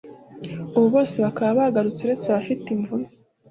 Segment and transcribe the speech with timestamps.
[0.75, 3.07] ubu bose bakaba bagarutse uretse abafite imvune